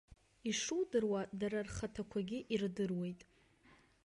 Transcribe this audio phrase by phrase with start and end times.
[0.49, 3.21] Ишудыруа дара рхаҭақәагьы ирдыруеит.